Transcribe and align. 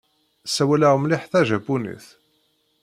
Ssawaleɣ 0.49 0.93
mliḥ 0.97 1.23
tajapunit. 1.31 2.05